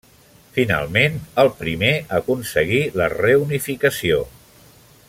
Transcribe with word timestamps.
Finalment, 0.53 1.19
el 1.43 1.51
primer 1.59 1.91
aconseguí 2.21 2.81
la 3.03 3.11
reunificació. 3.17 4.25